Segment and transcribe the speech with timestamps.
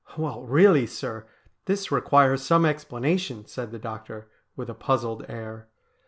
[0.17, 1.27] 'Well, really, sir,
[1.65, 5.67] this requires some explanation,' said the doctor with a puzzled air.